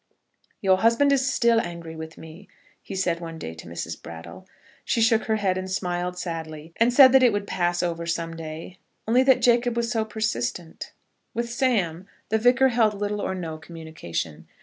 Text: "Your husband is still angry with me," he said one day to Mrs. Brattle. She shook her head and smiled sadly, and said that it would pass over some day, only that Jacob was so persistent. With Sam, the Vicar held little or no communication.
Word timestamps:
"Your 0.61 0.77
husband 0.79 1.11
is 1.11 1.31
still 1.31 1.61
angry 1.61 1.95
with 1.95 2.17
me," 2.17 2.47
he 2.81 2.95
said 2.95 3.19
one 3.19 3.37
day 3.37 3.53
to 3.53 3.67
Mrs. 3.67 4.01
Brattle. 4.01 4.47
She 4.83 4.99
shook 4.99 5.25
her 5.25 5.35
head 5.35 5.59
and 5.59 5.69
smiled 5.69 6.17
sadly, 6.17 6.73
and 6.77 6.91
said 6.91 7.11
that 7.11 7.21
it 7.21 7.31
would 7.31 7.45
pass 7.45 7.83
over 7.83 8.07
some 8.07 8.35
day, 8.35 8.79
only 9.07 9.21
that 9.21 9.43
Jacob 9.43 9.77
was 9.77 9.91
so 9.91 10.03
persistent. 10.03 10.91
With 11.35 11.51
Sam, 11.51 12.07
the 12.29 12.39
Vicar 12.39 12.69
held 12.69 12.95
little 12.95 13.21
or 13.21 13.35
no 13.35 13.59
communication. 13.59 14.47